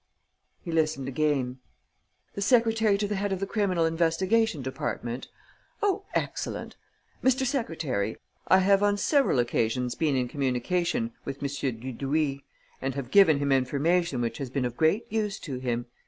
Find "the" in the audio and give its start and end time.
2.33-2.41, 3.07-3.17, 3.39-3.45